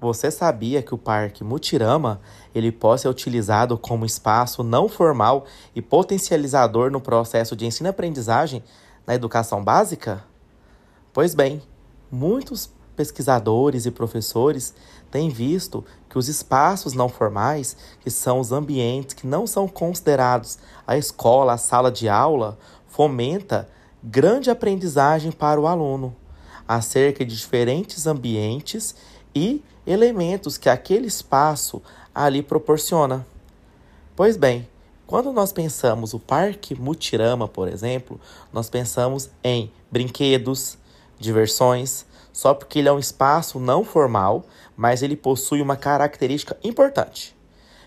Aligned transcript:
Você 0.00 0.30
sabia 0.30 0.82
que 0.82 0.94
o 0.94 0.98
Parque 0.98 1.44
Mutirama 1.44 2.22
ele 2.54 2.72
pode 2.72 3.02
ser 3.02 3.08
utilizado 3.08 3.76
como 3.76 4.06
espaço 4.06 4.62
não 4.62 4.88
formal 4.88 5.44
e 5.74 5.82
potencializador 5.82 6.90
no 6.90 7.02
processo 7.02 7.54
de 7.54 7.66
ensino-aprendizagem 7.66 8.64
na 9.06 9.14
educação 9.14 9.62
básica? 9.62 10.24
Pois 11.12 11.34
bem, 11.34 11.60
muitos 12.10 12.70
pesquisadores 12.96 13.84
e 13.84 13.90
professores 13.90 14.74
têm 15.10 15.28
visto 15.28 15.84
que 16.08 16.16
os 16.16 16.28
espaços 16.28 16.94
não 16.94 17.08
formais, 17.08 17.76
que 18.00 18.10
são 18.10 18.40
os 18.40 18.52
ambientes 18.52 19.14
que 19.14 19.26
não 19.26 19.46
são 19.46 19.68
considerados 19.68 20.58
a 20.86 20.96
escola, 20.96 21.52
a 21.52 21.58
sala 21.58 21.90
de 21.90 22.08
aula, 22.08 22.58
fomenta 22.88 23.68
grande 24.02 24.50
aprendizagem 24.50 25.30
para 25.30 25.60
o 25.60 25.66
aluno 25.66 26.16
acerca 26.66 27.24
de 27.24 27.36
diferentes 27.36 28.06
ambientes 28.06 28.94
e 29.34 29.62
elementos 29.86 30.58
que 30.58 30.68
aquele 30.68 31.06
espaço 31.06 31.82
ali 32.14 32.42
proporciona. 32.42 33.26
Pois 34.14 34.36
bem, 34.36 34.68
quando 35.06 35.32
nós 35.32 35.52
pensamos 35.52 36.14
o 36.14 36.18
Parque 36.20 36.74
Mutirama, 36.74 37.48
por 37.48 37.66
exemplo, 37.66 38.20
nós 38.52 38.70
pensamos 38.70 39.30
em 39.42 39.72
brinquedos, 39.90 40.78
diversões, 41.18 42.06
só 42.32 42.54
porque 42.54 42.78
ele 42.78 42.88
é 42.88 42.92
um 42.92 42.98
espaço 42.98 43.58
não 43.58 43.84
formal, 43.84 44.44
mas 44.76 45.02
ele 45.02 45.16
possui 45.16 45.60
uma 45.60 45.76
característica 45.76 46.56
importante, 46.62 47.36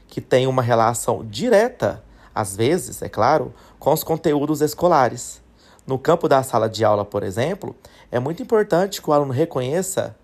que 0.08 0.20
tem 0.20 0.48
uma 0.48 0.62
relação 0.62 1.26
direta, 1.26 2.04
às 2.36 2.56
vezes, 2.56 3.02
é 3.02 3.08
claro, 3.08 3.54
com 3.80 3.94
os 3.94 4.04
conteúdos 4.04 4.62
escolares. 4.62 5.42
No 5.88 5.98
campo 5.98 6.28
da 6.28 6.44
sala 6.44 6.70
de 6.70 6.84
aula, 6.84 7.06
por 7.06 7.24
exemplo, 7.24 7.76
é 8.12 8.20
muito 8.20 8.44
importante 8.44 9.02
que 9.02 9.10
o 9.10 9.14
aluno 9.14 9.32
reconheça 9.32 10.16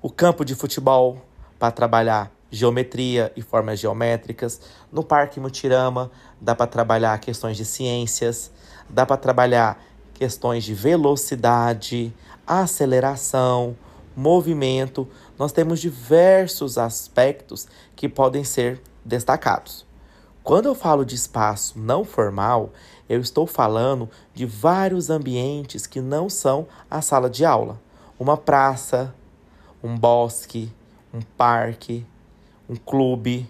o 0.00 0.10
campo 0.10 0.44
de 0.44 0.54
futebol 0.54 1.18
para 1.58 1.72
trabalhar 1.72 2.30
geometria 2.50 3.32
e 3.36 3.42
formas 3.42 3.78
geométricas. 3.78 4.60
No 4.92 5.02
Parque 5.02 5.40
Mutirama 5.40 6.10
dá 6.40 6.54
para 6.54 6.66
trabalhar 6.66 7.18
questões 7.18 7.56
de 7.56 7.64
ciências, 7.64 8.50
dá 8.88 9.04
para 9.04 9.16
trabalhar 9.16 9.82
questões 10.14 10.64
de 10.64 10.72
velocidade, 10.72 12.14
aceleração, 12.46 13.76
movimento. 14.16 15.08
Nós 15.38 15.52
temos 15.52 15.80
diversos 15.80 16.78
aspectos 16.78 17.66
que 17.94 18.08
podem 18.08 18.44
ser 18.44 18.80
destacados. 19.04 19.86
Quando 20.42 20.66
eu 20.66 20.74
falo 20.74 21.04
de 21.04 21.14
espaço 21.14 21.78
não 21.78 22.04
formal, 22.04 22.72
eu 23.08 23.20
estou 23.20 23.46
falando 23.46 24.08
de 24.32 24.46
vários 24.46 25.10
ambientes 25.10 25.86
que 25.86 26.00
não 26.00 26.28
são 26.30 26.66
a 26.90 27.02
sala 27.02 27.28
de 27.28 27.44
aula. 27.44 27.80
Uma 28.18 28.36
praça, 28.36 29.14
um 29.82 29.96
bosque, 29.96 30.72
um 31.12 31.20
parque, 31.20 32.04
um 32.68 32.76
clube. 32.76 33.48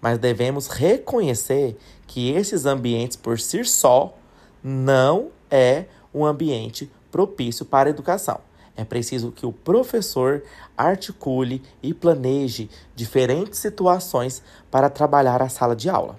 Mas 0.00 0.18
devemos 0.18 0.66
reconhecer 0.66 1.78
que 2.06 2.30
esses 2.30 2.66
ambientes 2.66 3.16
por 3.16 3.38
si 3.38 3.64
só 3.64 4.16
não 4.62 5.28
é 5.50 5.86
um 6.12 6.24
ambiente 6.24 6.90
propício 7.10 7.64
para 7.64 7.88
a 7.88 7.90
educação. 7.90 8.40
É 8.76 8.84
preciso 8.84 9.30
que 9.30 9.44
o 9.44 9.52
professor 9.52 10.42
articule 10.76 11.62
e 11.82 11.92
planeje 11.92 12.70
diferentes 12.96 13.58
situações 13.58 14.42
para 14.70 14.88
trabalhar 14.88 15.42
a 15.42 15.48
sala 15.48 15.76
de 15.76 15.90
aula. 15.90 16.18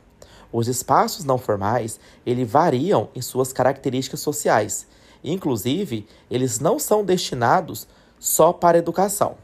Os 0.52 0.68
espaços 0.68 1.24
não 1.24 1.38
formais, 1.38 2.00
ele 2.26 2.44
variam 2.44 3.10
em 3.16 3.22
suas 3.22 3.54
características 3.54 4.20
sociais. 4.20 4.86
Inclusive, 5.24 6.06
eles 6.30 6.60
não 6.60 6.78
são 6.78 7.06
destinados 7.06 7.88
só 8.22 8.54
para 8.54 8.78
educação. 8.78 9.36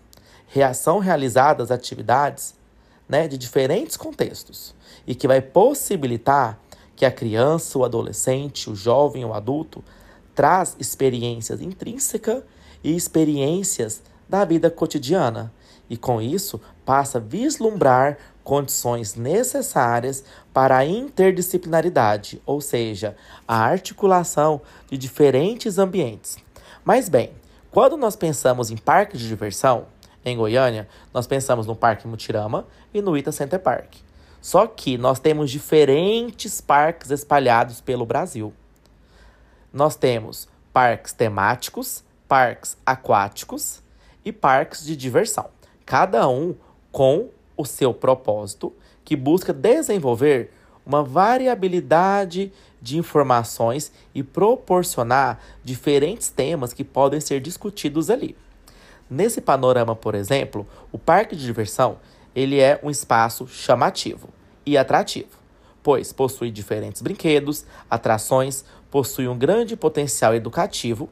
Reação 0.45 1.00
realizada 1.00 1.64
às 1.64 1.72
atividades 1.72 2.53
né, 3.09 3.28
de 3.28 3.38
diferentes 3.38 3.97
contextos 3.97 4.75
e 5.06 5.16
que 5.16 5.27
vai 5.27 5.42
possibilitar 5.42 6.60
que 6.95 7.05
a 7.05 7.11
criança, 7.11 7.80
o 7.80 7.83
adolescente, 7.83 8.70
o 8.70 8.76
jovem, 8.76 9.26
o 9.26 9.33
adulto 9.33 9.83
traz 10.36 10.76
experiências 10.80 11.60
intrínsecas 11.60 12.43
e 12.83 12.95
experiências 12.95 14.04
da 14.30 14.45
vida 14.45 14.70
cotidiana 14.70 15.52
e 15.89 15.98
com 15.98 16.21
isso 16.21 16.61
passa 16.86 17.17
a 17.17 17.21
vislumbrar 17.21 18.17
condições 18.44 19.15
necessárias 19.15 20.23
para 20.54 20.77
a 20.77 20.86
interdisciplinaridade, 20.86 22.42
ou 22.45 22.61
seja, 22.61 23.15
a 23.48 23.58
articulação 23.58 24.61
de 24.89 24.98
diferentes 24.98 25.77
ambientes. 25.77 26.38
Mas 26.86 27.09
bem, 27.09 27.32
quando 27.72 27.98
nós 27.98 28.16
pensamos 28.16 28.72
em 28.72 28.78
parque 28.78 29.17
de 29.17 29.28
diversão, 29.28 29.88
em 30.26 30.36
Goiânia, 30.36 30.88
nós 31.14 31.26
pensamos 31.26 31.66
no 31.66 31.76
Parque 31.76 32.08
Mutirama 32.08 32.67
e 32.94 33.02
no 33.02 33.17
Ita 33.17 33.32
Center 33.32 33.60
Park. 33.60 33.95
Só 34.42 34.67
que 34.67 34.98
nós 34.98 35.20
temos 35.20 35.50
diferentes 35.50 36.60
parques 36.61 37.11
espalhados 37.11 37.82
pelo 37.82 38.06
Brasil. 38.06 38.54
Nós 39.72 39.95
temos 39.95 40.48
parques 40.73 41.14
temáticos, 41.14 42.04
parques 42.27 42.77
aquáticos 42.86 43.82
e 44.23 44.32
parques 44.32 44.86
de 44.86 44.95
diversão, 44.95 45.50
cada 45.86 46.27
um 46.27 46.56
com 46.92 47.30
o 47.56 47.66
seu 47.66 47.94
propósito, 47.94 48.73
que 49.04 49.16
busca 49.16 49.54
desenvolver 49.54 50.54
uma 50.87 51.03
variabilidade 51.03 52.52
de 52.81 52.98
informações 52.98 53.92
e 54.15 54.23
proporcionar 54.23 55.39
diferentes 55.61 56.30
temas 56.30 56.71
que 56.71 56.83
podem 56.83 57.20
ser 57.20 57.42
discutidos 57.42 58.09
ali. 58.09 58.37
Nesse 59.09 59.42
panorama, 59.42 59.95
por 59.95 60.15
exemplo, 60.15 60.65
o 60.92 60.97
parque 60.97 61.36
de 61.36 61.43
diversão 61.43 61.97
ele 62.33 62.59
é 62.59 62.80
um 62.81 62.89
espaço 62.89 63.47
chamativo 63.47 64.30
e 64.65 64.77
atrativo, 64.77 65.37
pois 65.83 66.14
possui 66.14 66.52
diferentes 66.52 67.02
brinquedos, 67.02 67.65
atrações, 67.89 68.64
possui 68.89 69.27
um 69.27 69.37
grande 69.37 69.76
potencial 69.76 70.33
educativo 70.33 71.09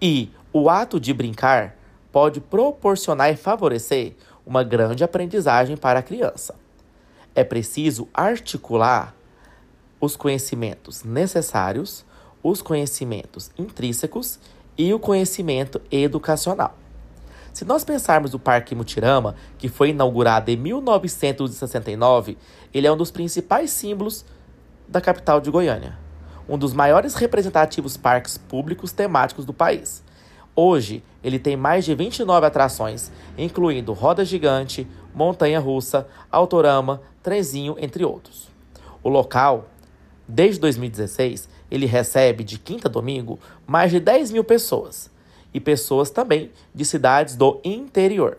e 0.00 0.30
o 0.52 0.70
ato 0.70 1.00
de 1.00 1.12
brincar 1.12 1.76
pode 2.12 2.40
proporcionar 2.40 3.32
e 3.32 3.36
favorecer 3.36 4.14
uma 4.46 4.62
grande 4.62 5.02
aprendizagem 5.02 5.76
para 5.76 5.98
a 5.98 6.02
criança. 6.02 6.54
É 7.38 7.44
preciso 7.44 8.08
articular 8.12 9.14
os 10.00 10.16
conhecimentos 10.16 11.04
necessários, 11.04 12.04
os 12.42 12.60
conhecimentos 12.60 13.52
intrínsecos 13.56 14.40
e 14.76 14.92
o 14.92 14.98
conhecimento 14.98 15.80
educacional. 15.88 16.76
Se 17.52 17.64
nós 17.64 17.84
pensarmos 17.84 18.34
o 18.34 18.40
Parque 18.40 18.74
Mutirama, 18.74 19.36
que 19.56 19.68
foi 19.68 19.90
inaugurado 19.90 20.50
em 20.50 20.56
1969, 20.56 22.36
ele 22.74 22.88
é 22.88 22.92
um 22.92 22.96
dos 22.96 23.12
principais 23.12 23.70
símbolos 23.70 24.24
da 24.88 25.00
capital 25.00 25.40
de 25.40 25.48
Goiânia, 25.48 25.96
um 26.48 26.58
dos 26.58 26.72
maiores 26.72 27.14
representativos 27.14 27.96
parques 27.96 28.36
públicos 28.36 28.90
temáticos 28.90 29.44
do 29.44 29.54
país. 29.54 30.02
Hoje, 30.60 31.04
ele 31.22 31.38
tem 31.38 31.56
mais 31.56 31.84
de 31.84 31.94
29 31.94 32.44
atrações, 32.44 33.12
incluindo 33.38 33.92
roda 33.92 34.24
gigante, 34.24 34.88
montanha 35.14 35.60
russa, 35.60 36.08
autorama, 36.32 37.00
trenzinho, 37.22 37.76
entre 37.78 38.04
outros. 38.04 38.48
O 39.00 39.08
local, 39.08 39.66
desde 40.26 40.60
2016, 40.60 41.48
ele 41.70 41.86
recebe 41.86 42.42
de 42.42 42.58
quinta 42.58 42.88
a 42.88 42.90
domingo 42.90 43.38
mais 43.68 43.92
de 43.92 44.00
10 44.00 44.32
mil 44.32 44.42
pessoas 44.42 45.08
e 45.54 45.60
pessoas 45.60 46.10
também 46.10 46.50
de 46.74 46.84
cidades 46.84 47.36
do 47.36 47.60
interior. 47.62 48.36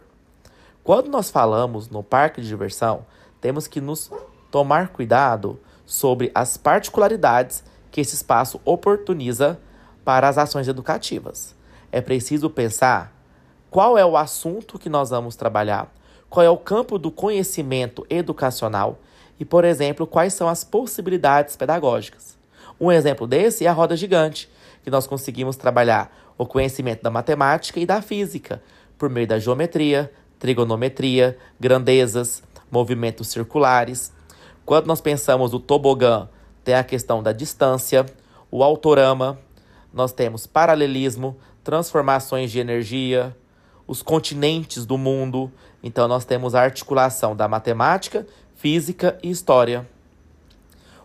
Quando 0.84 1.07
nós 1.07 1.30
falamos 1.30 1.88
no 1.88 2.03
parque 2.03 2.41
de 2.41 2.50
diversão, 2.50 3.06
temos 3.40 3.66
que 3.66 3.80
nos 3.80 4.12
tomar 4.51 4.90
cuidado 4.90 5.57
sobre 5.86 6.31
as 6.36 6.57
particularidades 6.57 7.63
que 7.90 8.01
esse 8.01 8.16
espaço 8.16 8.59
oportuniza 8.66 9.57
para 10.03 10.28
as 10.28 10.38
ações 10.38 10.68
educativas 10.68 11.57
é 11.91 12.01
preciso 12.01 12.50
pensar 12.50 13.13
qual 13.69 13.97
é 13.97 14.06
o 14.06 14.18
assunto 14.18 14.80
que 14.80 14.89
nós 14.89 15.09
vamos 15.09 15.36
trabalhar, 15.36 15.94
qual 16.30 16.45
é 16.45 16.50
o 16.50 16.57
campo 16.57 16.97
do 16.97 17.12
conhecimento 17.12 18.06
educacional 18.09 19.00
e, 19.39 19.45
por 19.45 19.63
exemplo, 19.63 20.06
quais 20.06 20.33
são 20.33 20.47
as 20.47 20.63
possibilidades 20.63 21.56
pedagógicas. 21.56 22.38
Um 22.80 22.91
exemplo 22.91 23.27
desse 23.27 23.65
é 23.65 23.69
a 23.69 23.74
roda 23.74 23.95
gigante, 23.95 24.50
que 24.83 24.89
nós 24.89 25.06
conseguimos 25.06 25.56
trabalhar 25.56 26.12
o 26.38 26.45
conhecimento 26.45 27.03
da 27.03 27.09
matemática 27.09 27.80
e 27.80 27.86
da 27.86 28.01
física 28.01 28.62
por 28.97 29.09
meio 29.09 29.27
da 29.27 29.39
geometria, 29.39 30.12
trigonometria, 30.39 31.38
grandezas, 31.59 32.42
movimentos 32.71 33.27
circulares. 33.27 34.12
Quando 34.65 34.88
nós 34.88 35.01
pensamos 35.01 35.53
o 35.53 35.59
tobogã, 35.59 36.30
tem 36.63 36.75
a 36.75 36.83
questão 36.83 37.21
da 37.21 37.31
distância, 37.31 38.06
o 38.51 38.63
autorama, 38.63 39.39
nós 39.94 40.12
temos 40.12 40.45
paralelismo, 40.45 41.38
transformações 41.63 42.51
de 42.51 42.59
energia, 42.59 43.35
os 43.88 44.01
continentes 44.01 44.85
do 44.85 44.97
mundo. 44.97 45.51
Então, 45.81 46.07
nós 46.07 46.25
temos 46.25 46.56
a 46.56 46.61
articulação 46.61 47.35
da 47.35 47.47
matemática, 47.47 48.25
física 48.56 49.17
e 49.23 49.29
história. 49.29 49.88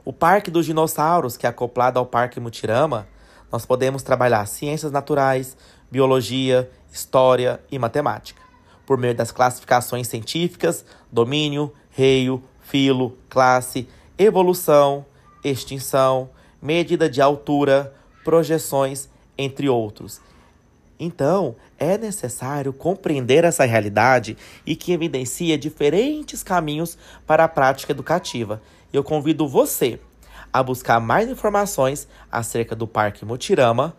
O 0.05 0.13
Parque 0.13 0.51
dos 0.51 0.67
Dinossauros, 0.67 1.37
que 1.37 1.47
é 1.47 1.49
acoplado 1.49 1.99
ao 1.99 2.05
Parque 2.05 2.39
Mutirama, 2.39 3.07
nós 3.51 3.65
podemos 3.65 4.03
trabalhar 4.03 4.45
ciências 4.47 4.93
naturais, 4.93 5.57
biologia, 5.91 6.71
história 6.93 7.61
e 7.71 7.79
matemática. 7.79 8.43
por 8.87 8.99
meio 8.99 9.15
das 9.15 9.33
classificações 9.33 10.09
científicas, 10.09 10.85
domínio, 11.11 11.73
reio, 11.91 12.43
filo, 12.61 13.17
classe, 13.31 13.89
evolução, 14.19 15.07
extinção, 15.43 16.29
medida 16.61 17.09
de 17.09 17.21
altura, 17.21 17.95
projeções, 18.23 19.09
entre 19.37 19.69
outros. 19.69 20.21
Então, 21.05 21.55
é 21.79 21.99
necessário 21.99 22.73
compreender 22.73 23.45
essa 23.45 23.67
realidade 23.67 24.39
e 24.65 24.75
que 24.75 24.91
evidencia 24.91 25.59
diferentes 25.59 26.43
caminhos 26.43 26.97
para 27.27 27.45
a 27.45 27.49
prática 27.49 27.93
educativa. 27.93 28.63
Eu 28.91 29.05
convido 29.05 29.47
você 29.47 30.01
a 30.51 30.63
buscar 30.63 30.99
mais 31.01 31.29
informações 31.29 32.09
acerca 32.33 32.75
do 32.75 32.87
Parque 32.87 33.23
Mutirama 33.23 33.95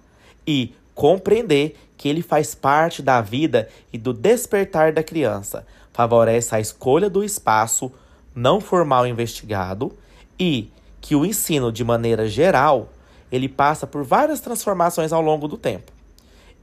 e 0.47 0.73
compreender 0.95 1.77
que 1.95 2.09
ele 2.09 2.23
faz 2.23 2.55
parte 2.55 3.03
da 3.03 3.21
vida 3.21 3.69
e 3.93 3.99
do 3.99 4.11
despertar 4.11 4.91
da 4.91 5.03
criança, 5.03 5.63
favorece 5.93 6.55
a 6.55 6.59
escolha 6.59 7.07
do 7.07 7.23
espaço 7.23 7.91
não 8.33 8.59
formal 8.59 9.05
investigado 9.05 9.95
e 10.39 10.71
que 10.99 11.15
o 11.15 11.23
ensino 11.23 11.71
de 11.71 11.83
maneira 11.83 12.27
geral 12.27 12.89
ele 13.31 13.47
passa 13.47 13.85
por 13.85 14.03
várias 14.03 14.39
transformações 14.39 15.13
ao 15.13 15.21
longo 15.21 15.47
do 15.47 15.55
tempo. 15.57 15.94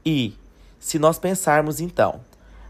E 0.05 0.35
se 0.79 0.99
nós 0.99 1.17
pensarmos 1.17 1.79
então, 1.79 2.19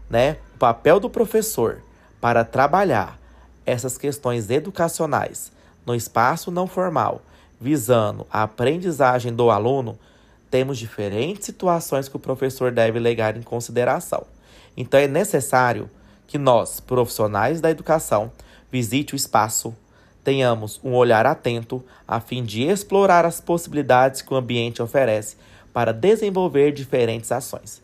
né, 0.08 0.36
o 0.54 0.58
papel 0.58 1.00
do 1.00 1.10
professor 1.10 1.82
para 2.20 2.44
trabalhar 2.44 3.18
essas 3.66 3.98
questões 3.98 4.50
educacionais 4.50 5.50
no 5.84 5.94
espaço 5.94 6.50
não 6.50 6.66
formal, 6.66 7.22
visando 7.60 8.26
a 8.30 8.42
aprendizagem 8.42 9.32
do 9.32 9.50
aluno, 9.50 9.98
temos 10.50 10.78
diferentes 10.78 11.46
situações 11.46 12.08
que 12.08 12.16
o 12.16 12.20
professor 12.20 12.70
deve 12.70 12.98
levar 12.98 13.36
em 13.36 13.42
consideração. 13.42 14.24
Então 14.76 15.00
é 15.00 15.08
necessário 15.08 15.90
que 16.26 16.38
nós, 16.38 16.80
profissionais 16.80 17.60
da 17.60 17.70
educação, 17.70 18.30
visite 18.70 19.14
o 19.14 19.16
espaço, 19.16 19.74
tenhamos 20.22 20.80
um 20.82 20.94
olhar 20.94 21.26
atento 21.26 21.84
a 22.06 22.20
fim 22.20 22.44
de 22.44 22.62
explorar 22.62 23.24
as 23.24 23.40
possibilidades 23.40 24.22
que 24.22 24.32
o 24.32 24.36
ambiente 24.36 24.82
oferece 24.82 25.36
para 25.74 25.92
desenvolver 25.92 26.72
diferentes 26.72 27.30
ações. 27.30 27.82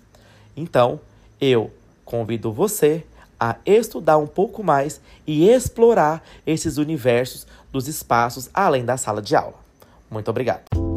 Então, 0.57 0.99
eu 1.39 1.71
convido 2.05 2.53
você 2.53 3.05
a 3.39 3.57
estudar 3.67 4.17
um 4.17 4.27
pouco 4.27 4.63
mais 4.63 5.01
e 5.27 5.49
explorar 5.49 6.23
esses 6.47 6.77
universos 6.79 7.47
dos 7.73 7.89
espaços 7.89 8.49
além 8.55 8.85
da 8.85 8.97
sala 8.97 9.21
de 9.21 9.37
aula. 9.37 9.59
Muito 10.11 10.29
obrigado. 10.29 10.90